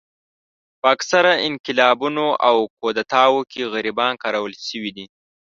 [0.79, 5.05] په اکثره انقلابونو او کودتاوو کې غریبان کارول شوي دي.